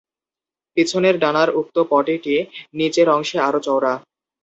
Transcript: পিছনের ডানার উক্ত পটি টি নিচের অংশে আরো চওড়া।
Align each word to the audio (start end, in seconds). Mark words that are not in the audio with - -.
পিছনের 0.77 1.15
ডানার 1.23 1.49
উক্ত 1.59 1.75
পটি 1.91 2.15
টি 2.23 2.35
নিচের 2.77 3.07
অংশে 3.15 3.37
আরো 3.47 3.59
চওড়া। 3.65 3.93